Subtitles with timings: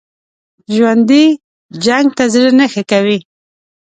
[0.73, 1.23] ژوندي
[1.85, 3.19] جنګ ته زړه نه ښه کوي